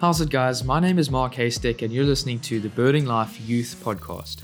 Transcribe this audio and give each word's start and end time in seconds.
How's 0.00 0.20
it, 0.20 0.30
guys? 0.30 0.62
My 0.62 0.78
name 0.78 0.96
is 1.00 1.10
Mark 1.10 1.34
Heystek, 1.34 1.82
and 1.82 1.92
you're 1.92 2.04
listening 2.04 2.38
to 2.42 2.60
the 2.60 2.68
Birding 2.68 3.04
Life 3.04 3.40
Youth 3.40 3.82
Podcast. 3.84 4.42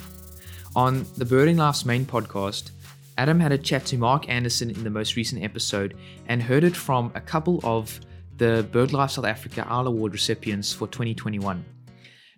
On 0.75 1.07
the 1.17 1.25
Birding 1.25 1.59
Life's 1.59 1.85
main 1.85 2.05
podcast, 2.05 2.73
Adam 3.19 3.39
had 3.39 3.53
a 3.53 3.59
chat 3.59 3.87
to 3.87 3.97
Mark 3.97 4.29
Anderson 4.29 4.69
in 4.69 4.83
the 4.83 4.91
most 4.91 5.15
recent 5.15 5.45
episode 5.45 5.97
and 6.27 6.43
heard 6.43 6.65
it 6.65 6.75
from 6.75 7.13
a 7.15 7.21
couple 7.21 7.61
of 7.63 8.01
the 8.37 8.67
BirdLife 8.73 9.13
South 9.13 9.27
Africa 9.27 9.65
Owl 9.69 9.87
Award 9.87 10.13
recipients 10.13 10.73
for 10.73 10.89
2021. 10.89 11.65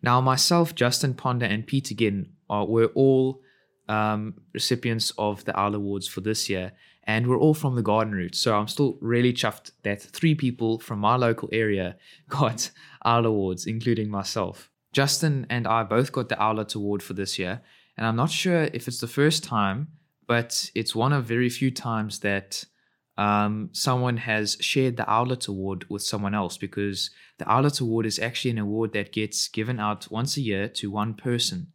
Now, 0.03 0.21
myself, 0.21 0.75
Justin 0.75 1.15
Ponder, 1.15 1.47
and 1.47 1.67
Peter 1.67 1.95
Ginn 1.95 2.29
are, 2.51 2.67
were 2.67 2.93
all 2.95 3.41
um, 3.89 4.35
recipients 4.53 5.15
of 5.17 5.43
the 5.47 5.59
Owl 5.59 5.75
Awards 5.75 6.07
for 6.07 6.21
this 6.21 6.51
year, 6.51 6.73
and 7.07 7.27
we're 7.27 7.39
all 7.39 7.55
from 7.55 7.77
the 7.77 7.83
garden 7.83 8.15
route. 8.15 8.35
So 8.35 8.57
I'm 8.57 8.69
still 8.69 8.99
really 9.01 9.33
chuffed 9.33 9.71
that 9.83 10.03
three 10.03 10.35
people 10.35 10.79
from 10.81 10.99
my 10.99 11.17
local 11.17 11.49
area 11.53 11.97
got 12.29 12.71
Owl 13.05 13.27
Awards, 13.27 13.67
including 13.67 14.11
myself. 14.11 14.71
Justin 14.93 15.47
and 15.51 15.67
I 15.67 15.83
both 15.83 16.11
got 16.11 16.31
the 16.31 16.43
Owlet 16.43 16.75
Award 16.75 17.03
for 17.03 17.13
this 17.13 17.39
year, 17.39 17.61
and 17.99 18.07
I'm 18.07 18.17
not 18.17 18.31
sure 18.31 18.71
if 18.73 18.89
it's 18.89 18.99
the 18.99 19.07
first 19.07 19.45
time, 19.45 19.89
but 20.27 20.71
it's 20.75 20.95
one 20.95 21.13
of 21.13 21.27
very 21.27 21.51
few 21.51 21.71
times 21.71 22.21
that 22.21 22.65
um, 23.19 23.69
someone 23.73 24.17
has 24.17 24.57
shared 24.61 24.97
the 24.97 25.07
Owlet 25.07 25.49
Award 25.49 25.85
with 25.91 26.03
someone 26.03 26.35
else 26.35 26.57
because 26.57 27.11
the 27.37 27.47
Owlet 27.47 27.81
Award 27.81 28.07
is 28.07 28.19
actually 28.19 28.53
an 28.53 28.59
award 28.59 28.95
that 28.95 29.13
gets 29.13 29.49
given 29.49 29.79
out 29.79 30.11
once 30.11 30.39
a 30.39 30.41
year 30.41 30.67
to 30.69 30.91
one 30.91 31.13
person. 31.13 31.73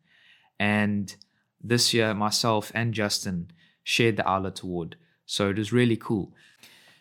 And 0.59 1.15
this 1.63 1.93
year, 1.93 2.15
myself 2.15 2.71
and 2.73 2.91
Justin 2.91 3.51
shared 3.83 4.17
the 4.17 4.27
Owlet 4.27 4.61
Award. 4.61 4.95
So 5.31 5.49
it 5.49 5.57
was 5.57 5.71
really 5.71 5.95
cool. 5.95 6.33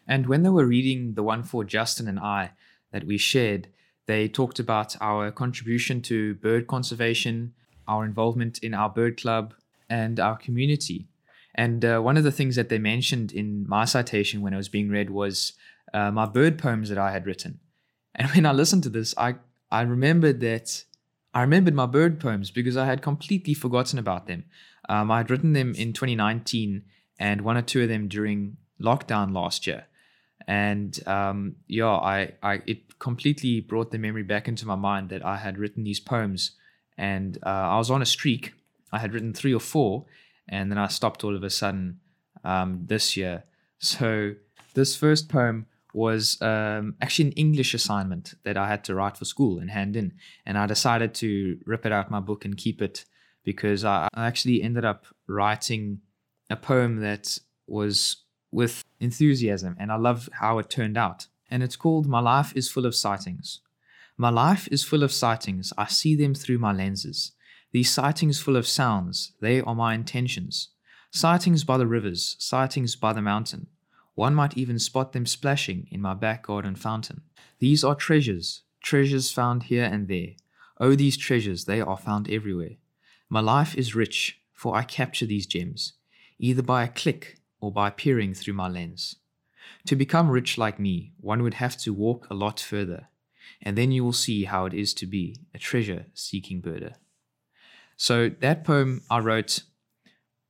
And 0.07 0.27
when 0.27 0.45
they 0.45 0.51
were 0.51 0.65
reading 0.65 1.15
the 1.15 1.23
one 1.25 1.43
for 1.43 1.65
Justin 1.65 2.07
and 2.07 2.21
I 2.21 2.53
that 2.93 3.03
we 3.03 3.19
shared, 3.19 3.67
they 4.07 4.29
talked 4.29 4.61
about 4.61 4.97
our 5.01 5.33
contribution 5.33 6.01
to 6.03 6.37
bird 6.37 6.69
conservation, 6.69 7.55
our 7.89 8.05
involvement 8.05 8.59
in 8.59 8.73
our 8.73 8.89
bird 8.89 9.21
club, 9.21 9.55
and 9.89 10.21
our 10.21 10.37
community. 10.37 11.09
And 11.57 11.85
uh, 11.85 11.99
one 11.99 12.17
of 12.17 12.23
the 12.23 12.31
things 12.31 12.55
that 12.55 12.69
they 12.69 12.79
mentioned 12.79 13.33
in 13.33 13.69
my 13.69 13.85
citation 13.85 14.43
when 14.43 14.55
it 14.55 14.59
was 14.59 14.69
being 14.69 14.91
read 14.91 15.11
was 15.11 15.55
uh, 15.93 16.13
my 16.13 16.27
bird 16.27 16.57
poems 16.57 16.89
that 16.89 16.99
I 16.99 17.11
had 17.11 17.27
written. 17.27 17.59
And 18.15 18.31
when 18.31 18.47
I 18.47 18.53
listened 18.53 18.85
to 18.85 18.91
this, 18.91 19.13
I, 19.19 19.35
I 19.73 19.83
remembered 19.83 20.39
that 20.41 20.85
I 21.35 21.41
remembered 21.41 21.75
my 21.75 21.87
bird 21.87 22.21
poems 22.21 22.53
because 22.53 22.77
I 22.77 22.87
had 22.87 23.03
completely 23.03 23.55
forgotten 23.55 23.99
about 23.99 24.29
them. 24.29 24.45
Um, 24.89 25.11
I 25.11 25.19
had 25.19 25.31
written 25.31 25.53
them 25.53 25.75
in 25.75 25.93
2019 25.93 26.85
and 27.21 27.43
one 27.43 27.59
or 27.59 27.63
two 27.63 27.83
of 27.83 27.89
them 27.89 28.09
during 28.09 28.57
lockdown 28.81 29.33
last 29.33 29.67
year. 29.67 29.85
And 30.49 30.99
um, 31.07 31.57
yeah, 31.69 31.87
I, 31.87 32.33
I 32.43 32.63
it 32.67 32.99
completely 32.99 33.61
brought 33.61 33.93
the 33.93 33.99
memory 33.99 34.23
back 34.23 34.49
into 34.49 34.67
my 34.67 34.75
mind 34.75 35.11
that 35.11 35.25
I 35.25 35.37
had 35.37 35.59
written 35.59 35.85
these 35.85 36.01
poems, 36.01 36.53
and 36.97 37.39
uh, 37.45 37.49
I 37.75 37.77
was 37.77 37.91
on 37.91 38.03
a 38.03 38.07
streak. 38.07 38.55
I 38.91 38.99
had 38.99 39.13
written 39.13 39.35
three 39.35 39.55
or 39.55 39.61
four, 39.61 40.07
and 40.49 40.71
then 40.71 40.79
I 40.79 40.89
stopped 40.89 41.23
all 41.23 41.37
of 41.37 41.45
a 41.45 41.51
sudden 41.51 42.01
um, 42.43 42.81
this 42.87 43.17
year. 43.17 43.45
So 43.79 44.35
this 44.75 44.97
first 44.97 45.29
poem 45.29 45.67
was 45.93 46.41
um, 46.41 46.95
actually 47.01 47.27
an 47.27 47.33
English 47.33 47.75
assignment 47.75 48.35
that 48.45 48.57
I 48.57 48.69
had 48.69 48.83
to 48.85 48.95
write 48.95 49.17
for 49.17 49.27
school 49.27 49.59
and 49.59 49.71
hand 49.71 49.95
in, 49.95 50.15
and 50.47 50.57
I 50.57 50.67
decided 50.67 51.15
to 51.17 51.59
rip 51.67 51.85
it 51.85 51.93
out 51.93 52.11
my 52.11 52.21
book 52.21 52.47
and 52.47 52.57
keep 52.57 52.81
it 52.81 53.05
because 53.45 53.85
I, 53.85 54.09
I 54.15 54.27
actually 54.27 54.63
ended 54.63 54.85
up 54.85 55.05
writing 55.27 56.01
a 56.51 56.57
poem 56.57 56.97
that 56.97 57.39
was 57.67 58.17
with 58.51 58.85
enthusiasm, 58.99 59.77
and 59.79 59.91
I 59.91 59.97
love 59.97 60.29
how 60.33 60.59
it 60.59 60.69
turned 60.69 60.99
out. 60.99 61.29
And 61.51 61.63
it's 61.63 61.77
called 61.77 62.07
My 62.07 62.21
Life 62.21 62.53
is 62.55 62.71
Full 62.71 62.85
of 62.85 62.95
Sightings. 62.95 63.61
My 64.17 64.29
life 64.29 64.69
is 64.71 64.85
full 64.85 65.03
of 65.03 65.13
sightings. 65.13 65.73
I 65.79 65.87
see 65.87 66.15
them 66.15 66.35
through 66.35 66.59
my 66.59 66.73
lenses. 66.73 67.33
These 67.73 67.91
sightings 67.91 68.39
full 68.39 68.57
of 68.57 68.67
sounds, 68.67 69.33
they 69.41 69.63
are 69.63 69.75
my 69.75 69.95
intentions. 69.95 70.69
Sightings 71.11 71.65
by 71.65 71.79
the 71.79 71.87
rivers, 71.87 72.37
sightings 72.39 72.97
by 72.97 73.13
the 73.13 73.23
mountain. 73.23 73.69
One 74.15 74.35
might 74.35 74.59
even 74.59 74.79
spot 74.79 75.13
them 75.13 75.25
splashing 75.25 75.89
in 75.91 76.03
my 76.03 76.15
back 76.15 76.47
garden 76.47 76.75
fountain. 76.75 77.23
These 77.61 77.83
are 77.83 77.95
treasures, 77.95 78.63
treasures 78.83 79.31
found 79.31 79.65
here 79.65 79.85
and 79.85 80.09
there. 80.09 80.33
Oh, 80.79 80.95
these 80.95 81.17
treasures, 81.17 81.65
they 81.65 81.81
are 81.81 81.97
found 81.97 82.29
everywhere. 82.29 82.77
My 83.29 83.41
life 83.41 83.75
is 83.75 83.95
rich, 83.95 84.41
for 84.53 84.77
I 84.77 84.83
capture 84.83 85.27
these 85.27 85.47
gems, 85.47 85.95
either 86.41 86.63
by 86.63 86.83
a 86.83 86.89
click 86.89 87.39
or 87.61 87.71
by 87.71 87.91
peering 87.91 88.35
through 88.35 88.55
my 88.55 88.69
lens. 88.69 89.17
To 89.87 89.95
become 89.95 90.31
rich 90.31 90.59
like 90.59 90.81
me, 90.81 91.13
one 91.21 91.43
would 91.43 91.55
have 91.55 91.77
to 91.79 91.93
walk 91.95 92.27
a 92.31 92.35
lot 92.35 92.59
further, 92.59 93.09
and 93.63 93.77
then 93.77 93.93
you 93.93 94.03
will 94.03 94.13
see 94.13 94.45
how 94.45 94.67
it 94.67 94.75
is 94.75 94.95
to 94.95 95.07
be 95.07 95.37
a 95.55 95.59
treasure 95.59 96.07
seeking 96.15 96.61
birder. 96.63 96.95
So 97.97 98.31
that 98.41 98.65
poem 98.65 99.03
I 99.11 99.19
wrote 99.19 99.63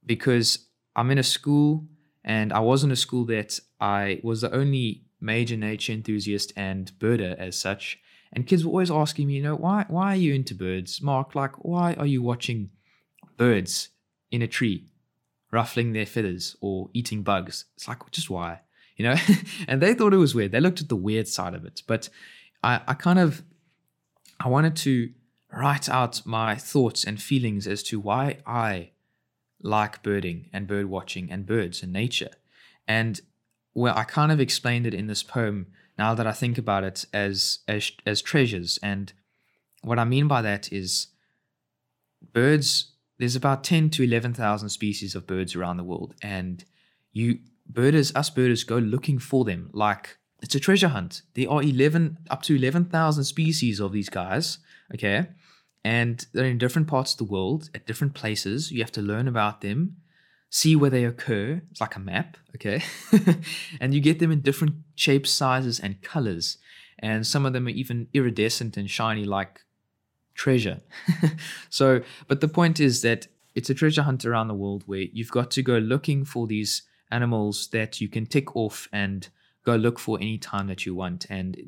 because 0.06 0.67
I'm 0.95 1.11
in 1.11 1.19
a 1.19 1.25
school 1.25 1.87
and 2.25 2.53
I 2.53 2.61
was 2.61 2.84
in 2.84 2.93
a 2.93 2.97
school 2.97 3.25
that 3.27 3.59
I 3.81 4.21
was 4.22 4.43
the 4.43 4.55
only 4.55 5.03
major 5.21 5.57
nature 5.57 5.93
enthusiast 5.93 6.53
and 6.57 6.93
birder 6.99 7.37
as 7.37 7.59
such. 7.59 7.99
And 8.33 8.47
kids 8.47 8.65
were 8.65 8.71
always 8.71 8.91
asking 8.91 9.27
me, 9.27 9.34
you 9.34 9.43
know, 9.43 9.57
why 9.57 9.84
why 9.89 10.12
are 10.12 10.17
you 10.17 10.33
into 10.34 10.55
birds? 10.55 11.03
Mark, 11.03 11.34
like 11.34 11.65
why 11.65 11.95
are 11.95 12.07
you 12.07 12.22
watching 12.22 12.71
birds 13.37 13.89
in 14.31 14.43
a 14.43 14.47
tree? 14.47 14.90
Ruffling 15.50 15.93
their 15.93 16.06
feathers 16.06 16.56
or 16.61 16.91
eating 16.93 17.22
bugs. 17.22 17.65
It's 17.77 17.88
like, 17.88 17.99
just 18.11 18.31
why? 18.31 18.61
You 18.97 19.06
know? 19.06 19.16
and 19.69 19.81
they 19.81 19.94
thought 19.94 20.15
it 20.15 20.19
was 20.19 20.34
weird. 20.34 20.53
They 20.53 20.61
looked 20.61 20.81
at 20.81 20.88
the 20.88 20.97
weird 20.97 21.28
side 21.28 21.55
of 21.55 21.65
it. 21.65 21.83
But 21.87 22.09
I, 22.62 22.81
I 22.87 22.94
kind 22.94 23.19
of 23.19 23.43
I 24.39 24.49
wanted 24.49 24.77
to 24.77 25.10
write 25.53 25.89
out 25.89 26.22
my 26.25 26.55
thoughts 26.55 27.05
and 27.05 27.21
feelings 27.21 27.66
as 27.66 27.83
to 27.84 28.00
why 28.00 28.39
I 28.47 28.91
like 29.62 30.03
birding 30.03 30.49
and 30.53 30.66
bird 30.66 30.87
watching 30.87 31.31
and 31.31 31.47
birds 31.47 31.83
and 31.83 31.93
nature. 31.93 32.31
And 32.89 33.21
well, 33.75 33.97
I 33.97 34.05
kind 34.05 34.33
of 34.33 34.41
explained 34.41 34.87
it 34.87 34.94
in 34.94 35.06
this 35.06 35.22
poem 35.22 35.66
now 35.99 36.15
that 36.15 36.27
I 36.27 36.33
think 36.33 36.59
about 36.59 36.84
it 36.84 37.05
as 37.12 37.59
as 37.69 37.93
as 38.06 38.22
treasures. 38.22 38.78
And 38.83 39.12
what 39.83 39.99
I 39.99 40.05
mean 40.05 40.28
by 40.28 40.43
that 40.43 40.72
is 40.72 41.09
birds 42.33 42.93
there's 43.20 43.36
about 43.36 43.62
10 43.62 43.91
to 43.91 44.03
11,000 44.03 44.70
species 44.70 45.14
of 45.14 45.26
birds 45.26 45.54
around 45.54 45.76
the 45.76 45.84
world 45.84 46.14
and 46.22 46.64
you 47.12 47.38
birders 47.69 48.14
us 48.16 48.31
birders 48.31 48.64
go 48.64 48.78
looking 48.78 49.19
for 49.19 49.44
them. 49.44 49.69
Like 49.75 50.16
it's 50.42 50.54
a 50.54 50.60
treasure 50.60 50.88
hunt. 50.88 51.20
There 51.34 51.50
are 51.50 51.62
11 51.62 52.16
up 52.30 52.42
to 52.44 52.56
11,000 52.56 53.25
species 53.25 53.78
of 53.78 53.92
these 53.92 54.09
guys 54.09 54.59
okay? 54.94 55.28
And 55.84 56.26
they're 56.32 56.47
in 56.47 56.56
different 56.56 56.88
parts 56.88 57.12
of 57.12 57.19
the 57.19 57.25
world 57.25 57.69
at 57.75 57.86
different 57.86 58.14
places. 58.14 58.72
You 58.72 58.82
have 58.82 58.92
to 58.92 59.03
learn 59.03 59.28
about 59.28 59.60
them 59.60 59.97
see 60.48 60.75
where 60.75 60.91
they 60.91 61.04
occur. 61.04 61.60
It's 61.70 61.80
like 61.80 61.97
a 61.97 62.00
map 62.00 62.38
okay? 62.54 62.82
And 63.80 63.92
you 63.92 64.00
get 64.00 64.19
them 64.19 64.32
in 64.32 64.41
different 64.41 64.76
shapes 64.94 65.30
sizes 65.30 65.78
and 65.78 66.00
colors. 66.00 66.56
And 66.98 67.26
some 67.26 67.44
of 67.44 67.53
them 67.53 67.66
are 67.66 67.70
even 67.70 68.09
iridescent 68.14 68.78
and 68.78 68.91
shiny 68.91 69.25
like 69.25 69.60
treasure. 70.41 70.81
so, 71.71 72.01
but 72.27 72.41
the 72.41 72.49
point 72.49 72.81
is 72.81 73.03
that 73.03 73.27
it's 73.55 73.69
a 73.69 73.75
treasure 73.75 74.03
hunt 74.03 74.25
around 74.25 74.49
the 74.49 74.55
world 74.55 74.83
where 74.87 75.05
you've 75.12 75.31
got 75.31 75.51
to 75.51 75.62
go 75.62 75.77
looking 75.77 76.25
for 76.25 76.47
these 76.47 76.83
animals 77.11 77.69
that 77.73 78.01
you 78.01 78.09
can 78.09 78.25
tick 78.25 78.56
off 78.56 78.89
and 78.91 79.28
go 79.67 79.77
look 79.77 79.99
for 79.99 80.17
any 80.19 80.39
time 80.39 80.67
that 80.69 80.87
you 80.87 80.95
want. 80.95 81.27
And 81.28 81.59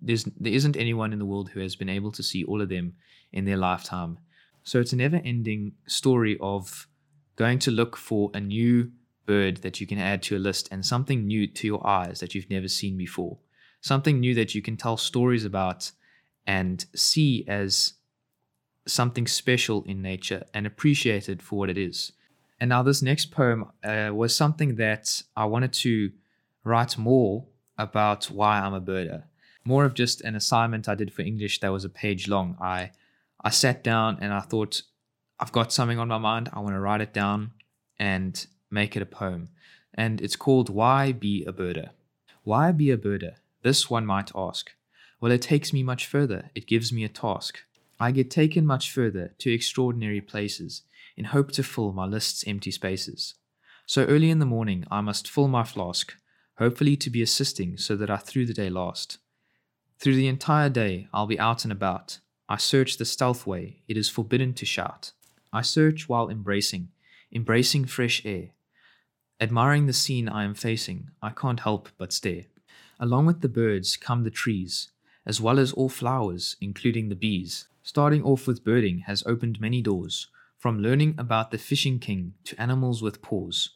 there's 0.00 0.24
there 0.24 0.52
isn't 0.52 0.78
anyone 0.78 1.12
in 1.12 1.18
the 1.18 1.26
world 1.26 1.50
who 1.50 1.60
has 1.60 1.76
been 1.76 1.90
able 1.90 2.10
to 2.12 2.22
see 2.22 2.42
all 2.44 2.62
of 2.62 2.70
them 2.70 2.94
in 3.32 3.44
their 3.44 3.58
lifetime. 3.58 4.18
So 4.64 4.80
it's 4.80 4.94
a 4.94 4.96
never-ending 4.96 5.72
story 5.86 6.38
of 6.40 6.86
going 7.36 7.58
to 7.58 7.70
look 7.70 7.98
for 7.98 8.30
a 8.32 8.40
new 8.40 8.92
bird 9.26 9.58
that 9.58 9.78
you 9.78 9.86
can 9.86 9.98
add 9.98 10.22
to 10.22 10.36
your 10.36 10.42
list 10.42 10.68
and 10.72 10.86
something 10.86 11.26
new 11.26 11.46
to 11.48 11.66
your 11.66 11.86
eyes 11.86 12.20
that 12.20 12.34
you've 12.34 12.48
never 12.48 12.68
seen 12.68 12.96
before. 12.96 13.36
Something 13.82 14.20
new 14.20 14.34
that 14.36 14.54
you 14.54 14.62
can 14.62 14.76
tell 14.78 14.96
stories 14.96 15.44
about 15.44 15.90
and 16.46 16.86
see 16.94 17.44
as 17.46 17.94
something 18.86 19.26
special 19.26 19.82
in 19.84 20.02
nature 20.02 20.44
and 20.52 20.66
appreciate 20.66 21.28
it 21.28 21.42
for 21.42 21.58
what 21.58 21.70
it 21.70 21.78
is. 21.78 22.12
And 22.60 22.68
now, 22.68 22.82
this 22.82 23.02
next 23.02 23.32
poem 23.32 23.66
uh, 23.82 24.10
was 24.12 24.36
something 24.36 24.76
that 24.76 25.22
I 25.36 25.46
wanted 25.46 25.72
to 25.74 26.12
write 26.64 26.96
more 26.96 27.46
about 27.76 28.26
why 28.26 28.60
I'm 28.60 28.74
a 28.74 28.80
birder. 28.80 29.24
More 29.64 29.84
of 29.84 29.94
just 29.94 30.20
an 30.20 30.36
assignment 30.36 30.88
I 30.88 30.94
did 30.94 31.12
for 31.12 31.22
English 31.22 31.60
that 31.60 31.72
was 31.72 31.84
a 31.84 31.88
page 31.88 32.28
long. 32.28 32.56
I 32.60 32.90
I 33.44 33.50
sat 33.50 33.82
down 33.82 34.18
and 34.20 34.32
I 34.32 34.40
thought, 34.40 34.82
I've 35.40 35.50
got 35.50 35.72
something 35.72 35.98
on 35.98 36.08
my 36.08 36.18
mind. 36.18 36.50
I 36.52 36.60
want 36.60 36.74
to 36.74 36.80
write 36.80 37.00
it 37.00 37.12
down 37.12 37.50
and 37.98 38.46
make 38.70 38.96
it 38.96 39.02
a 39.02 39.06
poem. 39.06 39.48
And 39.94 40.20
it's 40.20 40.36
called 40.36 40.68
Why 40.70 41.10
Be 41.10 41.44
a 41.44 41.52
Birder? 41.52 41.90
Why 42.44 42.72
be 42.72 42.90
a 42.90 42.96
birder? 42.96 43.34
This 43.62 43.88
one 43.88 44.06
might 44.06 44.32
ask. 44.34 44.72
Well, 45.20 45.30
it 45.30 45.42
takes 45.42 45.72
me 45.72 45.82
much 45.82 46.06
further. 46.06 46.50
It 46.54 46.66
gives 46.66 46.92
me 46.92 47.04
a 47.04 47.08
task. 47.08 47.60
I 48.02 48.10
get 48.10 48.32
taken 48.32 48.66
much 48.66 48.90
further 48.90 49.32
to 49.38 49.52
extraordinary 49.52 50.20
places 50.20 50.82
in 51.16 51.26
hope 51.26 51.52
to 51.52 51.62
fill 51.62 51.92
my 51.92 52.04
list's 52.04 52.44
empty 52.48 52.72
spaces. 52.72 53.34
So 53.86 54.04
early 54.06 54.28
in 54.28 54.40
the 54.40 54.44
morning 54.44 54.84
I 54.90 55.00
must 55.02 55.30
fill 55.30 55.46
my 55.46 55.62
flask, 55.62 56.12
hopefully 56.58 56.96
to 56.96 57.10
be 57.10 57.22
assisting 57.22 57.76
so 57.76 57.94
that 57.94 58.10
I 58.10 58.16
through 58.16 58.46
the 58.46 58.54
day 58.54 58.68
last. 58.68 59.18
Through 60.00 60.16
the 60.16 60.26
entire 60.26 60.68
day, 60.68 61.06
I'll 61.14 61.28
be 61.28 61.38
out 61.38 61.62
and 61.62 61.70
about. 61.70 62.18
I 62.48 62.56
search 62.56 62.96
the 62.96 63.04
stealth 63.04 63.46
way, 63.46 63.84
it 63.86 63.96
is 63.96 64.08
forbidden 64.08 64.52
to 64.54 64.66
shout. 64.66 65.12
I 65.52 65.62
search 65.62 66.08
while 66.08 66.28
embracing, 66.28 66.88
embracing 67.32 67.84
fresh 67.84 68.26
air. 68.26 68.48
Admiring 69.40 69.86
the 69.86 69.92
scene 69.92 70.28
I 70.28 70.42
am 70.42 70.54
facing, 70.54 71.10
I 71.22 71.30
can't 71.30 71.60
help 71.60 71.88
but 71.98 72.12
stare. 72.12 72.46
Along 72.98 73.26
with 73.26 73.42
the 73.42 73.48
birds 73.48 73.96
come 73.96 74.24
the 74.24 74.30
trees, 74.30 74.88
as 75.24 75.40
well 75.40 75.60
as 75.60 75.72
all 75.72 75.88
flowers, 75.88 76.56
including 76.60 77.08
the 77.08 77.14
bees. 77.14 77.68
Starting 77.82 78.22
off 78.22 78.46
with 78.46 78.64
birding 78.64 79.00
has 79.00 79.24
opened 79.26 79.60
many 79.60 79.82
doors, 79.82 80.28
from 80.56 80.80
learning 80.80 81.14
about 81.18 81.50
the 81.50 81.58
fishing 81.58 81.98
king 81.98 82.34
to 82.44 82.60
animals 82.60 83.02
with 83.02 83.22
paws. 83.22 83.70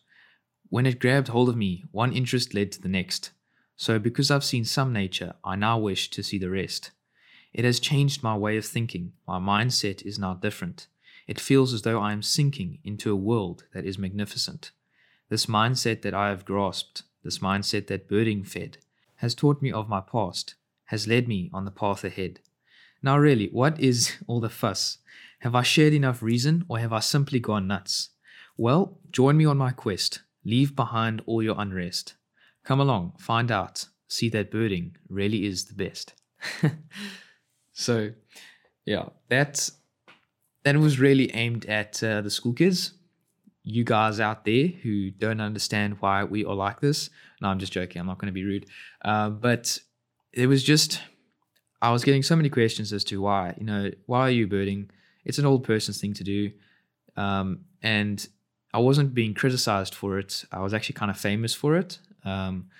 When 0.68 0.86
it 0.86 1.00
grabbed 1.00 1.28
hold 1.28 1.48
of 1.48 1.56
me, 1.56 1.84
one 1.90 2.12
interest 2.12 2.54
led 2.54 2.70
to 2.72 2.80
the 2.80 2.88
next. 2.88 3.32
So, 3.76 3.98
because 3.98 4.30
I've 4.30 4.44
seen 4.44 4.64
some 4.64 4.92
nature, 4.92 5.34
I 5.44 5.56
now 5.56 5.78
wish 5.78 6.10
to 6.10 6.22
see 6.22 6.38
the 6.38 6.50
rest. 6.50 6.92
It 7.52 7.64
has 7.64 7.80
changed 7.80 8.22
my 8.22 8.36
way 8.36 8.56
of 8.56 8.64
thinking. 8.64 9.12
My 9.26 9.38
mindset 9.38 10.02
is 10.06 10.18
now 10.18 10.34
different. 10.34 10.86
It 11.26 11.40
feels 11.40 11.74
as 11.74 11.82
though 11.82 12.00
I 12.00 12.12
am 12.12 12.22
sinking 12.22 12.78
into 12.84 13.10
a 13.10 13.16
world 13.16 13.64
that 13.74 13.84
is 13.84 13.98
magnificent. 13.98 14.70
This 15.28 15.46
mindset 15.46 16.02
that 16.02 16.14
I 16.14 16.28
have 16.28 16.44
grasped, 16.44 17.02
this 17.24 17.38
mindset 17.40 17.88
that 17.88 18.08
birding 18.08 18.44
fed, 18.44 18.78
has 19.16 19.34
taught 19.34 19.60
me 19.60 19.72
of 19.72 19.88
my 19.88 20.00
past, 20.00 20.54
has 20.86 21.08
led 21.08 21.26
me 21.26 21.50
on 21.52 21.64
the 21.64 21.70
path 21.72 22.04
ahead. 22.04 22.38
Now, 23.06 23.18
really, 23.18 23.50
what 23.52 23.78
is 23.78 24.16
all 24.26 24.40
the 24.40 24.50
fuss? 24.50 24.98
Have 25.38 25.54
I 25.54 25.62
shared 25.62 25.92
enough 25.92 26.24
reason, 26.24 26.64
or 26.68 26.80
have 26.80 26.92
I 26.92 26.98
simply 26.98 27.38
gone 27.38 27.68
nuts? 27.68 28.10
Well, 28.56 28.98
join 29.12 29.36
me 29.36 29.44
on 29.44 29.56
my 29.56 29.70
quest. 29.70 30.22
Leave 30.44 30.74
behind 30.74 31.22
all 31.24 31.40
your 31.40 31.54
unrest. 31.56 32.16
Come 32.64 32.80
along, 32.80 33.12
find 33.20 33.52
out, 33.52 33.86
see 34.08 34.28
that 34.30 34.50
birding 34.50 34.96
really 35.08 35.46
is 35.46 35.66
the 35.66 35.74
best. 35.74 36.14
so, 37.72 38.10
yeah, 38.84 39.10
that 39.28 39.70
that 40.64 40.76
was 40.76 40.98
really 40.98 41.32
aimed 41.32 41.64
at 41.66 42.02
uh, 42.02 42.22
the 42.22 42.30
school 42.30 42.54
kids 42.54 42.94
you 43.62 43.84
guys 43.84 44.18
out 44.18 44.44
there 44.44 44.66
who 44.66 45.10
don't 45.10 45.40
understand 45.40 45.96
why 46.00 46.24
we 46.24 46.44
are 46.44 46.54
like 46.54 46.80
this. 46.80 47.10
No, 47.40 47.48
I'm 47.48 47.58
just 47.60 47.72
joking. 47.72 48.00
I'm 48.00 48.06
not 48.06 48.18
going 48.18 48.32
to 48.32 48.32
be 48.32 48.44
rude. 48.44 48.66
Uh, 49.04 49.30
but 49.30 49.78
it 50.32 50.46
was 50.46 50.62
just, 50.62 51.00
I 51.86 51.92
was 51.92 52.02
getting 52.02 52.24
so 52.24 52.34
many 52.34 52.48
questions 52.48 52.92
as 52.92 53.04
to 53.04 53.20
why. 53.20 53.54
You 53.58 53.64
know, 53.64 53.90
why 54.06 54.22
are 54.22 54.30
you 54.30 54.48
birding? 54.48 54.90
It's 55.24 55.38
an 55.38 55.46
old 55.46 55.62
person's 55.62 56.00
thing 56.00 56.14
to 56.14 56.24
do. 56.24 56.50
Um, 57.16 57.60
and 57.80 58.26
I 58.74 58.78
wasn't 58.78 59.14
being 59.14 59.34
criticized 59.34 59.94
for 59.94 60.18
it. 60.18 60.44
I 60.50 60.58
was 60.58 60.74
actually 60.74 60.94
kind 60.94 61.12
of 61.12 61.16
famous 61.16 61.54
for 61.54 61.76
it. 61.76 62.00
Um, 62.24 62.70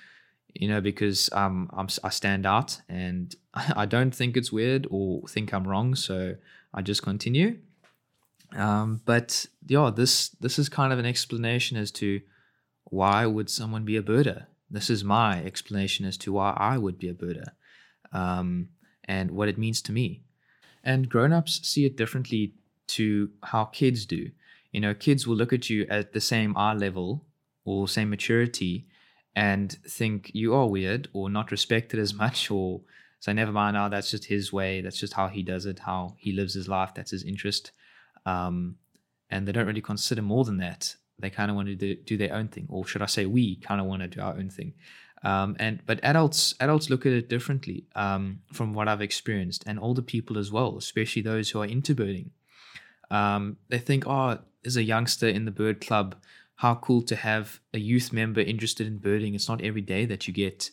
you 0.55 0.67
know, 0.67 0.81
because 0.81 1.31
um, 1.33 1.71
I 2.03 2.09
stand 2.09 2.47
out 2.47 2.81
and 2.89 3.33
I 3.55 3.87
don't 3.87 4.13
think 4.13 4.37
it's 4.37 4.51
weird 4.51 4.89
or 4.91 5.23
think 5.29 5.55
I'm 5.55 5.69
wrong. 5.69 5.95
So 5.95 6.35
I 6.75 6.83
just 6.83 7.05
continue. 7.05 7.59
Um, 8.57 9.03
but 9.05 9.47
yeah, 9.69 9.93
this 9.95 10.31
this 10.41 10.59
is 10.59 10.69
kind 10.69 10.93
of 10.93 10.99
an 10.99 11.07
explanation 11.07 11.77
as 11.77 11.93
to 11.93 12.23
why 12.85 13.25
would 13.25 13.51
someone 13.51 13.85
be 13.85 13.97
a 13.97 14.03
birder. 14.03 14.47
This 14.69 14.91
is 14.91 15.05
my 15.05 15.45
explanation 15.45 16.07
as 16.07 16.17
to 16.19 16.33
why 16.33 16.57
I 16.57 16.77
would 16.77 16.99
be 16.99 17.09
a 17.09 17.15
birder, 17.15 17.51
um, 18.13 18.71
and 19.09 19.31
what 19.31 19.49
it 19.49 19.59
means 19.59 19.81
to 19.83 19.93
me. 19.93 20.23
And 20.85 21.09
grown-ups 21.09 21.67
see 21.67 21.85
it 21.85 21.97
differently 21.97 22.55
to 22.89 23.31
how 23.43 23.65
kids 23.67 24.07
do. 24.07 24.31
You 24.73 24.81
know, 24.81 24.95
kids 24.95 25.27
will 25.27 25.37
look 25.37 25.53
at 25.53 25.69
you 25.71 25.87
at 25.91 26.13
the 26.13 26.21
same 26.21 26.57
eye 26.57 26.75
level 26.75 27.25
or 27.65 27.89
same 27.89 28.11
maturity 28.11 28.87
and 29.35 29.73
think 29.89 30.31
you 30.35 30.55
are 30.55 30.67
weird 30.67 31.09
or 31.13 31.29
not 31.29 31.51
respected 31.51 31.99
as 31.99 32.15
much 32.15 32.51
or 32.51 32.83
say 33.21 33.33
never 33.33 33.53
mind 33.53 33.75
now 33.75 33.87
oh, 33.87 33.89
that's 33.89 34.11
just 34.11 34.27
his 34.27 34.53
way 34.53 34.81
that's 34.83 34.99
just 34.99 35.15
how 35.15 35.27
he 35.27 35.43
does 35.43 35.67
it 35.67 35.81
how 35.81 36.15
he 36.19 36.33
lives 36.33 36.55
his 36.55 36.69
life 36.69 36.93
that's 36.95 37.11
his 37.11 37.25
interest 37.25 37.73
um, 38.27 38.77
and 39.31 39.47
they 39.47 39.53
don't 39.53 39.67
really 39.67 39.81
consider 39.81 40.23
more 40.23 40.45
than 40.45 40.59
that. 40.59 40.95
They 41.19 41.31
kind 41.31 41.51
of 41.51 41.57
want 41.57 41.69
to 41.69 41.75
do, 41.75 41.95
do, 41.95 42.17
their 42.19 42.35
own 42.35 42.49
thing, 42.49 42.67
or 42.69 42.87
should 42.87 43.01
I 43.01 43.07
say, 43.07 43.25
we 43.25 43.57
kind 43.57 43.81
of 43.81 43.87
want 43.87 44.03
to 44.03 44.09
do 44.09 44.21
our 44.21 44.35
own 44.35 44.51
thing. 44.51 44.75
Um, 45.23 45.57
and 45.59 45.81
but 45.87 45.99
adults 46.03 46.55
adults 46.61 46.91
look 46.91 47.07
at 47.07 47.13
it 47.13 47.29
differently 47.29 47.87
um, 47.95 48.41
from 48.53 48.75
what 48.75 48.87
I've 48.87 49.03
experienced, 49.03 49.65
and 49.67 49.81
older 49.81 50.03
people 50.03 50.39
as 50.39 50.53
well, 50.53 50.77
especially 50.77 51.23
those 51.23 51.51
who 51.51 51.61
are 51.61 51.67
into 51.67 51.95
birding. 51.95 52.31
Um, 53.11 53.57
they 53.69 53.79
think, 53.79 54.07
oh, 54.07 54.39
as 54.65 54.77
a 54.77 54.83
youngster 54.83 55.29
in 55.29 55.45
the 55.45 55.51
bird 55.51 55.81
club, 55.81 56.17
how 56.57 56.75
cool 56.75 57.03
to 57.03 57.17
have 57.17 57.61
a 57.73 57.79
youth 57.79 58.13
member 58.13 58.41
interested 58.41 58.87
in 58.87 58.99
birding. 58.99 59.35
It's 59.35 59.49
not 59.49 59.63
every 59.63 59.83
day 59.83 60.07
that 60.07 60.27
you 60.27 60.35
get 60.35 60.71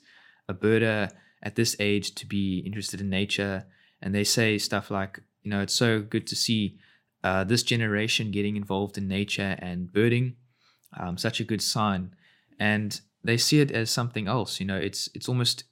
a 0.47 0.53
birder 0.53 1.11
at 1.41 1.55
this 1.55 1.75
age 1.79 2.15
to 2.15 2.25
be 2.25 2.59
interested 2.59 3.01
in 3.01 3.09
nature. 3.09 3.65
And 4.01 4.15
they 4.15 4.23
say 4.23 4.57
stuff 4.57 4.89
like, 4.89 5.21
you 5.43 5.51
know, 5.51 5.61
it's 5.61 5.73
so 5.73 6.01
good 6.01 6.25
to 6.27 6.35
see 6.35 6.79
uh, 7.23 7.43
this 7.43 7.63
generation 7.63 8.31
getting 8.31 8.55
involved 8.55 8.97
in 8.97 9.07
nature 9.07 9.55
and 9.59 9.91
birding, 9.91 10.35
um, 10.97 11.17
such 11.17 11.39
a 11.39 11.43
good 11.43 11.61
sign. 11.61 12.15
And 12.59 12.99
they 13.23 13.37
see 13.37 13.59
it 13.59 13.71
as 13.71 13.89
something 13.89 14.27
else. 14.27 14.59
You 14.59 14.65
know, 14.65 14.77
it's 14.77 15.09
it's 15.13 15.29
almost 15.29 15.63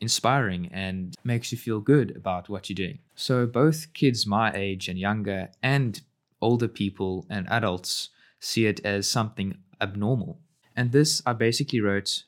inspiring 0.00 0.68
and 0.72 1.14
makes 1.24 1.52
you 1.52 1.58
feel 1.58 1.80
good 1.80 2.16
about 2.16 2.48
what 2.48 2.68
you're 2.68 2.74
doing. 2.74 2.98
So 3.14 3.46
both 3.46 3.92
kids 3.92 4.26
my 4.26 4.52
age 4.54 4.88
and 4.88 4.98
younger, 4.98 5.50
and 5.62 6.00
older 6.40 6.68
people 6.68 7.26
and 7.28 7.48
adults 7.50 8.08
see 8.38 8.66
it 8.66 8.80
as 8.84 9.06
something 9.06 9.58
abnormal. 9.80 10.40
And 10.74 10.92
this 10.92 11.22
I 11.26 11.32
basically 11.34 11.80
wrote 11.80 12.24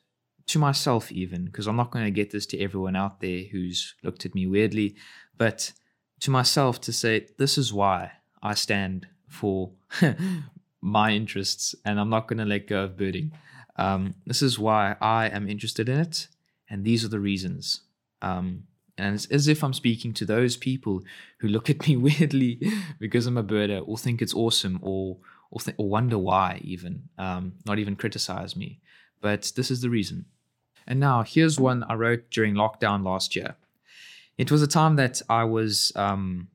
to 0.47 0.59
myself 0.59 1.11
even 1.11 1.45
because 1.45 1.67
I'm 1.67 1.75
not 1.75 1.91
going 1.91 2.05
to 2.05 2.11
get 2.11 2.31
this 2.31 2.45
to 2.47 2.59
everyone 2.59 2.95
out 2.95 3.21
there 3.21 3.43
who's 3.51 3.95
looked 4.03 4.25
at 4.25 4.35
me 4.35 4.45
weirdly, 4.45 4.95
but 5.37 5.71
to 6.19 6.31
myself 6.31 6.79
to 6.81 6.93
say 6.93 7.27
this 7.37 7.57
is 7.57 7.73
why 7.73 8.11
I 8.41 8.53
stand 8.53 9.07
for 9.27 9.71
my 10.81 11.11
interests 11.11 11.73
and 11.85 11.99
I'm 11.99 12.09
not 12.09 12.27
going 12.27 12.39
to 12.39 12.45
let 12.45 12.67
go 12.67 12.83
of 12.83 12.97
birding. 12.97 13.31
Um, 13.75 14.15
this 14.25 14.41
is 14.41 14.59
why 14.59 14.95
I 15.01 15.27
am 15.27 15.49
interested 15.49 15.89
in 15.89 15.99
it, 15.99 16.27
and 16.69 16.83
these 16.83 17.03
are 17.03 17.09
the 17.09 17.19
reasons. 17.19 17.81
Um, 18.21 18.63
and 18.97 19.15
it's 19.15 19.25
as 19.27 19.47
if 19.47 19.63
I'm 19.63 19.73
speaking 19.73 20.13
to 20.13 20.25
those 20.25 20.55
people 20.55 21.03
who 21.39 21.47
look 21.47 21.69
at 21.69 21.87
me 21.87 21.97
weirdly 21.97 22.59
because 22.99 23.25
I'm 23.25 23.37
a 23.37 23.43
birder, 23.43 23.83
or 23.85 23.97
think 23.97 24.21
it's 24.21 24.33
awesome, 24.33 24.79
or 24.81 25.17
or, 25.51 25.61
th- 25.61 25.75
or 25.77 25.87
wonder 25.87 26.17
why, 26.17 26.59
even 26.63 27.09
um, 27.17 27.53
not 27.65 27.77
even 27.77 27.95
criticize 27.95 28.55
me. 28.55 28.79
But 29.21 29.51
this 29.55 29.69
is 29.69 29.81
the 29.81 29.89
reason. 29.89 30.25
And 30.87 30.99
now 30.99 31.21
here's 31.21 31.59
one 31.59 31.83
I 31.87 31.93
wrote 31.93 32.29
during 32.31 32.55
lockdown 32.55 33.05
last 33.05 33.35
year. 33.35 33.55
It 34.37 34.51
was 34.51 34.63
a 34.63 34.67
time 34.67 34.95
that 34.95 35.21
I 35.29 35.43
was 35.43 35.91
um, 35.95 36.47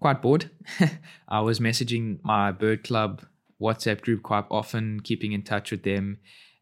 quite 0.00 0.22
bored. 0.22 0.50
I 1.28 1.40
was 1.40 1.60
messaging 1.60 2.18
my 2.24 2.52
bird 2.52 2.84
club 2.84 3.22
WhatsApp 3.62 4.00
group 4.02 4.22
quite 4.22 4.44
often, 4.50 5.00
keeping 5.00 5.32
in 5.32 5.42
touch 5.42 5.70
with 5.70 5.82
them 5.82 6.18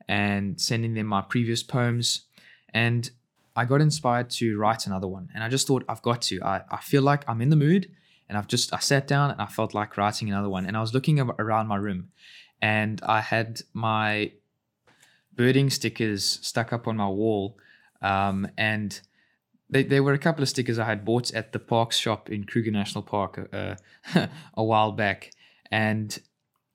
and 0.08 0.60
sending 0.60 0.94
them 0.94 1.06
my 1.06 1.22
previous 1.22 1.62
poems. 1.62 2.26
And 2.72 3.10
I 3.56 3.64
got 3.64 3.80
inspired 3.80 4.30
to 4.30 4.58
write 4.58 4.86
another 4.86 5.08
one. 5.08 5.28
And 5.34 5.42
I 5.42 5.48
just 5.48 5.66
thought, 5.66 5.84
I've 5.88 6.02
got 6.02 6.22
to. 6.22 6.42
I, 6.42 6.62
I 6.70 6.78
feel 6.78 7.02
like 7.02 7.28
I'm 7.28 7.40
in 7.40 7.50
the 7.50 7.56
mood. 7.56 7.90
And 8.28 8.38
I've 8.38 8.46
just, 8.46 8.72
I 8.72 8.78
sat 8.78 9.08
down 9.08 9.32
and 9.32 9.40
I 9.40 9.46
felt 9.46 9.74
like 9.74 9.96
writing 9.96 10.28
another 10.28 10.48
one. 10.48 10.64
And 10.64 10.76
I 10.76 10.80
was 10.80 10.94
looking 10.94 11.18
around 11.18 11.66
my 11.66 11.76
room 11.76 12.10
and 12.62 13.00
I 13.02 13.20
had 13.20 13.62
my 13.72 14.32
birding 15.34 15.70
stickers 15.70 16.38
stuck 16.42 16.72
up 16.72 16.86
on 16.86 16.96
my 16.96 17.08
wall. 17.08 17.56
Um, 18.02 18.48
and 18.56 19.00
they, 19.68 19.84
there 19.84 20.02
were 20.02 20.12
a 20.12 20.18
couple 20.18 20.42
of 20.42 20.48
stickers 20.48 20.78
I 20.78 20.84
had 20.84 21.04
bought 21.04 21.32
at 21.32 21.52
the 21.52 21.58
Parks 21.58 21.96
shop 21.96 22.28
in 22.30 22.44
Kruger 22.44 22.70
National 22.70 23.02
Park 23.02 23.48
uh, 23.52 23.76
a 24.54 24.64
while 24.64 24.92
back, 24.92 25.30
and 25.70 26.18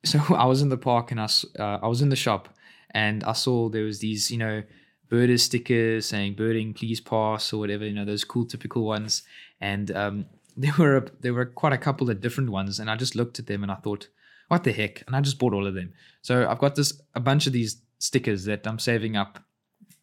so 0.06 0.20
I 0.34 0.46
was 0.46 0.62
in 0.62 0.68
the 0.68 0.76
park 0.76 1.10
and 1.10 1.20
I 1.20 1.28
uh, 1.58 1.78
I 1.82 1.88
was 1.88 2.02
in 2.02 2.08
the 2.08 2.16
shop 2.16 2.48
and 2.90 3.24
I 3.24 3.32
saw 3.32 3.68
there 3.68 3.84
was 3.84 4.00
these 4.00 4.30
you 4.30 4.38
know 4.38 4.62
birders 5.08 5.44
stickers 5.44 6.06
saying 6.06 6.34
birding 6.34 6.74
please 6.74 7.00
pass 7.00 7.52
or 7.52 7.58
whatever 7.58 7.84
you 7.84 7.92
know 7.92 8.04
those 8.04 8.24
cool 8.24 8.44
typical 8.44 8.84
ones 8.84 9.22
and 9.60 9.90
um, 9.90 10.26
there 10.56 10.74
were 10.78 10.96
a, 10.96 11.06
there 11.20 11.34
were 11.34 11.46
quite 11.46 11.72
a 11.72 11.78
couple 11.78 12.10
of 12.10 12.20
different 12.20 12.50
ones 12.50 12.80
and 12.80 12.90
I 12.90 12.96
just 12.96 13.14
looked 13.14 13.38
at 13.38 13.46
them 13.46 13.62
and 13.62 13.70
I 13.70 13.76
thought 13.76 14.08
what 14.48 14.64
the 14.64 14.72
heck 14.72 15.02
and 15.06 15.14
I 15.14 15.20
just 15.20 15.38
bought 15.38 15.52
all 15.52 15.66
of 15.66 15.74
them 15.74 15.92
so 16.22 16.48
I've 16.48 16.58
got 16.58 16.76
this 16.76 17.00
a 17.14 17.20
bunch 17.20 17.46
of 17.46 17.52
these 17.52 17.82
stickers 17.98 18.44
that 18.44 18.66
I'm 18.66 18.78
saving 18.78 19.16
up 19.16 19.38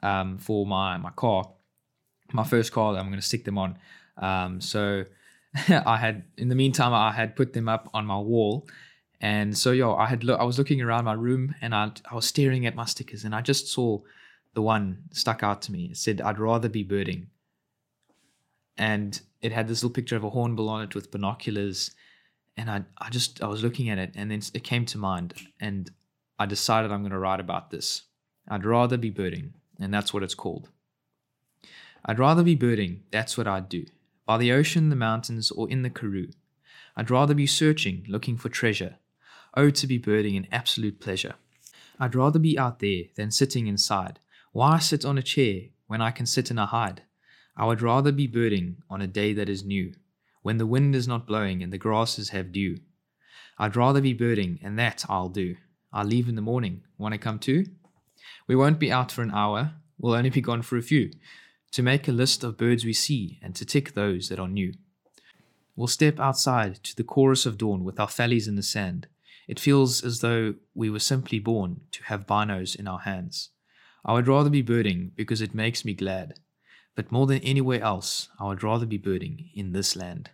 um, 0.01 0.37
for 0.37 0.65
my 0.65 0.97
my 0.97 1.11
car 1.11 1.45
my 2.33 2.43
first 2.43 2.71
car 2.71 2.93
that 2.93 2.99
I'm 2.99 3.07
going 3.07 3.19
to 3.19 3.25
stick 3.25 3.45
them 3.45 3.57
on. 3.57 3.77
Um, 4.17 4.59
so 4.59 5.05
I 5.69 5.97
had, 5.97 6.23
in 6.37 6.49
the 6.49 6.55
meantime, 6.55 6.93
I 6.93 7.11
had 7.11 7.35
put 7.35 7.53
them 7.53 7.69
up 7.69 7.89
on 7.93 8.05
my 8.05 8.17
wall. 8.17 8.67
And 9.23 9.57
so, 9.57 9.71
yo, 9.71 9.95
I 9.95 10.07
had, 10.07 10.25
lo- 10.25 10.35
I 10.35 10.43
was 10.43 10.57
looking 10.57 10.81
around 10.81 11.05
my 11.05 11.13
room 11.13 11.55
and 11.61 11.73
I, 11.73 11.91
I 12.11 12.13
was 12.13 12.25
staring 12.25 12.65
at 12.65 12.75
my 12.75 12.83
stickers 12.83 13.23
and 13.23 13.33
I 13.33 13.39
just 13.39 13.69
saw 13.69 13.99
the 14.53 14.61
one 14.61 15.03
stuck 15.13 15.41
out 15.41 15.61
to 15.61 15.71
me. 15.71 15.85
It 15.85 15.97
said, 15.97 16.19
I'd 16.19 16.39
rather 16.39 16.67
be 16.67 16.83
birding. 16.83 17.27
And 18.77 19.21
it 19.41 19.53
had 19.53 19.69
this 19.69 19.81
little 19.81 19.95
picture 19.95 20.17
of 20.17 20.25
a 20.25 20.31
hornbill 20.31 20.67
on 20.67 20.83
it 20.83 20.93
with 20.93 21.09
binoculars. 21.09 21.91
And 22.57 22.69
I, 22.69 22.83
I 22.97 23.09
just, 23.11 23.41
I 23.41 23.47
was 23.47 23.63
looking 23.63 23.89
at 23.89 23.97
it 23.97 24.11
and 24.15 24.29
then 24.29 24.41
it 24.53 24.65
came 24.65 24.85
to 24.87 24.97
mind. 24.97 25.35
And 25.57 25.89
I 26.37 26.45
decided 26.45 26.91
I'm 26.91 27.01
going 27.01 27.13
to 27.13 27.17
write 27.17 27.39
about 27.39 27.71
this. 27.71 28.01
I'd 28.49 28.65
rather 28.65 28.97
be 28.97 29.09
birding. 29.09 29.53
And 29.79 29.93
that's 29.93 30.13
what 30.13 30.23
it's 30.23 30.35
called. 30.35 30.67
I'd 32.03 32.19
rather 32.19 32.43
be 32.43 32.55
birding, 32.55 33.03
that's 33.09 33.37
what 33.37 33.47
I'd 33.47 33.69
do. 33.69 33.85
By 34.25 34.37
the 34.37 34.51
ocean, 34.51 34.89
the 34.89 34.97
mountains, 34.97 35.49
or 35.49 35.69
in 35.69 35.81
the 35.81 35.89
karoo. 35.89 36.27
I'd 36.97 37.09
rather 37.09 37.33
be 37.33 37.47
searching, 37.47 38.03
looking 38.09 38.35
for 38.35 38.49
treasure. 38.49 38.97
Oh, 39.55 39.69
to 39.69 39.87
be 39.87 39.97
birding 39.97 40.35
in 40.35 40.47
absolute 40.51 40.99
pleasure. 40.99 41.35
I'd 41.99 42.15
rather 42.15 42.39
be 42.39 42.57
out 42.57 42.79
there 42.79 43.03
than 43.15 43.31
sitting 43.31 43.67
inside. 43.67 44.19
Why 44.51 44.79
sit 44.79 45.05
on 45.05 45.17
a 45.17 45.23
chair 45.23 45.61
when 45.87 46.01
I 46.01 46.11
can 46.11 46.25
sit 46.25 46.49
in 46.49 46.57
a 46.57 46.65
hide? 46.65 47.03
I 47.55 47.65
would 47.65 47.81
rather 47.81 48.11
be 48.11 48.25
birding 48.25 48.77
on 48.89 49.01
a 49.01 49.07
day 49.07 49.31
that 49.33 49.49
is 49.49 49.63
new, 49.63 49.93
when 50.41 50.57
the 50.57 50.65
wind 50.65 50.95
is 50.95 51.07
not 51.07 51.27
blowing 51.27 51.61
and 51.61 51.71
the 51.71 51.77
grasses 51.77 52.29
have 52.29 52.51
dew. 52.51 52.79
I'd 53.59 53.75
rather 53.75 54.01
be 54.01 54.13
birding, 54.13 54.59
and 54.63 54.79
that 54.79 55.05
I'll 55.07 55.29
do. 55.29 55.57
I'll 55.91 56.05
leave 56.05 56.27
in 56.27 56.35
the 56.35 56.41
morning. 56.41 56.81
Want 56.97 57.13
to 57.13 57.19
come 57.19 57.37
too? 57.37 57.65
We 58.47 58.55
won't 58.55 58.79
be 58.79 58.91
out 58.91 59.11
for 59.11 59.21
an 59.21 59.31
hour, 59.31 59.73
we'll 59.99 60.15
only 60.15 60.31
be 60.31 60.41
gone 60.41 60.63
for 60.63 60.77
a 60.77 60.81
few, 60.81 61.11
to 61.71 61.83
make 61.83 62.07
a 62.07 62.11
list 62.11 62.43
of 62.43 62.57
birds 62.57 62.83
we 62.83 62.93
see 62.93 63.39
and 63.43 63.55
to 63.55 63.65
tick 63.65 63.93
those 63.93 64.29
that 64.29 64.39
are 64.39 64.47
new. 64.47 64.73
We'll 65.75 65.87
step 65.87 66.19
outside 66.19 66.83
to 66.83 66.95
the 66.95 67.03
chorus 67.03 67.45
of 67.45 67.57
dawn 67.57 67.83
with 67.83 67.99
our 67.99 68.07
fellies 68.07 68.47
in 68.47 68.55
the 68.55 68.63
sand. 68.63 69.07
It 69.47 69.59
feels 69.59 70.03
as 70.03 70.19
though 70.19 70.55
we 70.73 70.89
were 70.89 70.99
simply 70.99 71.39
born 71.39 71.81
to 71.91 72.03
have 72.05 72.27
binos 72.27 72.75
in 72.75 72.87
our 72.87 72.99
hands. 72.99 73.49
I 74.05 74.13
would 74.13 74.27
rather 74.27 74.49
be 74.49 74.61
birding 74.61 75.11
because 75.15 75.41
it 75.41 75.53
makes 75.55 75.85
me 75.85 75.93
glad. 75.93 76.39
But 76.95 77.11
more 77.11 77.25
than 77.25 77.39
anywhere 77.39 77.81
else, 77.81 78.29
I 78.39 78.45
would 78.45 78.63
rather 78.63 78.85
be 78.85 78.97
birding 78.97 79.49
in 79.55 79.71
this 79.71 79.95
land. 79.95 80.29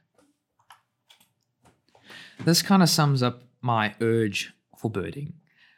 This 2.43 2.61
kind 2.61 2.83
of 2.83 2.89
sums 2.89 3.23
up 3.23 3.43
my 3.61 3.95
urge 4.01 4.53
for 4.77 4.89
birding. 4.89 5.33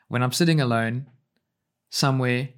When 0.08 0.24
I'm 0.24 0.32
sitting 0.32 0.62
alone 0.62 1.08
somewhere, 1.90 2.50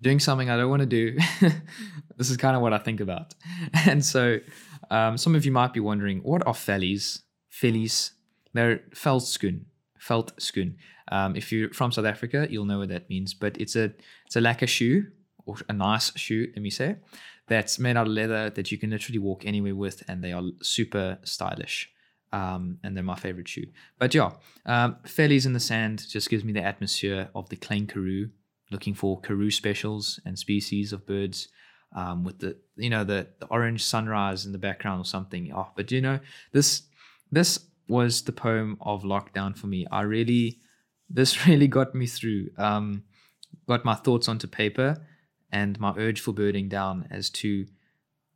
doing 0.00 0.20
something 0.20 0.50
I 0.50 0.56
don't 0.56 0.70
want 0.70 0.80
to 0.80 0.86
do, 0.86 1.18
this 2.16 2.30
is 2.30 2.36
kind 2.36 2.56
of 2.56 2.62
what 2.62 2.72
I 2.72 2.78
think 2.78 3.00
about. 3.00 3.34
And 3.86 4.04
so, 4.04 4.38
um, 4.90 5.16
some 5.16 5.34
of 5.34 5.44
you 5.44 5.52
might 5.52 5.72
be 5.72 5.80
wondering, 5.80 6.20
what 6.20 6.46
are 6.46 6.54
fellies? 6.54 7.22
Fellies, 7.50 8.12
they're 8.52 8.80
veldskoen, 10.00 10.32
veldskoen. 10.38 10.74
Um, 11.12 11.36
if 11.36 11.52
you're 11.52 11.70
from 11.70 11.92
South 11.92 12.04
Africa, 12.04 12.46
you'll 12.50 12.64
know 12.64 12.78
what 12.78 12.88
that 12.88 13.08
means. 13.08 13.34
But 13.34 13.60
it's 13.60 13.76
a 13.76 13.92
it's 14.26 14.36
a 14.36 14.40
lacquer 14.40 14.66
shoe 14.66 15.06
or 15.46 15.56
a 15.68 15.72
nice 15.72 16.16
shoe, 16.16 16.48
let 16.54 16.62
me 16.62 16.70
say, 16.70 16.96
that's 17.48 17.78
made 17.78 17.96
out 17.96 18.06
of 18.06 18.12
leather 18.12 18.50
that 18.50 18.70
you 18.70 18.78
can 18.78 18.90
literally 18.90 19.18
walk 19.18 19.44
anywhere 19.44 19.74
with, 19.74 20.02
and 20.08 20.22
they 20.22 20.32
are 20.32 20.42
super 20.62 21.18
stylish. 21.24 21.90
Um, 22.32 22.78
and 22.84 22.96
they're 22.96 23.02
my 23.02 23.16
favorite 23.16 23.48
shoe. 23.48 23.66
But 23.98 24.14
yeah, 24.14 24.30
um, 24.64 24.98
in 25.18 25.52
the 25.52 25.58
Sand 25.58 26.08
just 26.08 26.30
gives 26.30 26.44
me 26.44 26.52
the 26.52 26.62
atmosphere 26.62 27.28
of 27.34 27.48
the 27.48 27.56
Klein 27.56 27.88
Karoo, 27.88 28.30
looking 28.70 28.94
for 28.94 29.20
Karoo 29.20 29.50
specials 29.50 30.20
and 30.24 30.38
species 30.38 30.92
of 30.92 31.06
birds 31.06 31.48
um, 31.94 32.22
with 32.24 32.38
the 32.38 32.56
you 32.76 32.90
know 32.90 33.04
the, 33.04 33.26
the 33.40 33.46
orange 33.46 33.84
sunrise 33.84 34.46
in 34.46 34.52
the 34.52 34.58
background 34.58 35.00
or 35.00 35.04
something. 35.04 35.52
Oh, 35.52 35.70
but 35.74 35.90
you 35.90 36.00
know 36.00 36.20
this 36.52 36.82
this 37.32 37.58
was 37.90 38.22
the 38.22 38.32
poem 38.32 38.78
of 38.80 39.02
lockdown 39.02 39.56
for 39.56 39.66
me. 39.66 39.86
I 39.90 40.02
really 40.02 40.60
this 41.10 41.46
really 41.46 41.68
got 41.68 41.94
me 41.94 42.06
through. 42.06 42.48
Um, 42.56 43.02
got 43.68 43.84
my 43.84 43.94
thoughts 43.94 44.28
onto 44.28 44.46
paper 44.46 45.04
and 45.52 45.78
my 45.80 45.92
urge 45.96 46.20
for 46.20 46.32
birding 46.32 46.68
down 46.68 47.06
as 47.10 47.28
to 47.30 47.66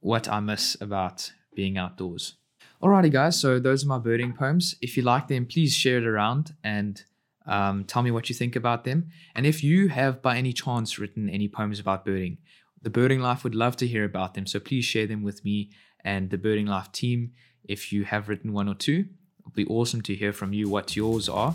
what 0.01 0.29
I 0.29 0.41
miss 0.41 0.77
about 0.81 1.33
being 1.55 1.79
outdoors. 1.79 2.35
Alrighty, 2.83 3.11
guys, 3.11 3.41
so 3.41 3.59
those 3.59 3.85
are 3.85 3.89
my 3.89 3.99
birding 3.99 4.35
poems. 4.35 4.75
If 4.83 4.97
you 4.97 5.03
like 5.03 5.29
them, 5.29 5.47
please 5.47 5.75
share 5.75 5.99
it 5.99 6.07
around 6.07 6.55
and 6.63 7.03
um, 7.47 7.85
tell 7.85 8.03
me 8.03 8.11
what 8.11 8.29
you 8.29 8.35
think 8.35 8.57
about 8.57 8.85
them. 8.85 9.09
And 9.35 9.47
if 9.47 9.63
you 9.63 9.89
have, 9.89 10.21
by 10.21 10.37
any 10.37 10.53
chance, 10.53 10.99
written 10.99 11.31
any 11.31 11.49
poems 11.49 11.79
about 11.79 12.05
birding, 12.05 12.39
the 12.83 12.91
Birding 12.91 13.21
Life 13.21 13.45
would 13.45 13.55
love 13.55 13.77
to 13.79 13.87
hear 13.87 14.05
about 14.05 14.35
them. 14.35 14.47
So 14.47 14.61
please 14.61 14.85
share 14.85 15.07
them 15.07 15.23
with 15.23 15.45
me 15.45 15.71
and 16.05 16.31
the 16.31 16.37
Birding 16.37 16.67
Life 16.67 16.93
team. 16.93 17.33
If 17.65 17.93
you 17.93 18.05
have 18.05 18.29
written 18.29 18.53
one 18.53 18.69
or 18.69 18.75
two, 18.75 19.07
be 19.55 19.67
awesome 19.67 20.03
to 20.03 20.15
hear 20.15 20.33
from 20.33 20.53
you 20.53 20.69
what 20.69 20.97
yours 20.97 21.29
are. 21.29 21.55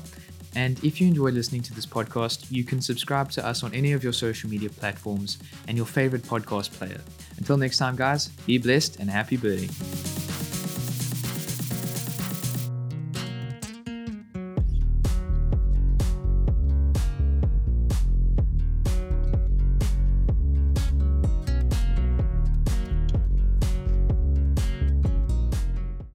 And 0.56 0.84
if 0.84 1.00
you 1.00 1.08
enjoy 1.08 1.30
listening 1.30 1.62
to 1.64 1.74
this 1.74 1.86
podcast, 1.86 2.48
you 2.50 2.64
can 2.64 2.82
subscribe 2.82 3.30
to 3.32 3.46
us 3.46 3.64
on 3.64 3.74
any 3.74 3.94
of 3.94 4.04
your 4.04 4.14
social 4.14 4.50
media 4.50 4.70
platforms 4.70 5.38
and 5.68 5.78
your 5.78 5.86
favorite 5.86 6.24
podcast 6.24 6.72
player. 6.72 7.02
Until 7.38 7.58
next 7.58 7.78
time, 7.78 7.96
guys, 7.96 8.28
be 8.48 8.58
blessed 8.58 9.00
and 9.00 9.10
happy 9.10 9.38
birding. 9.38 9.70